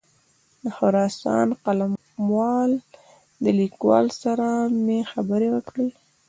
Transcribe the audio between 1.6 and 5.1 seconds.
قلموال له لیکوال سره مې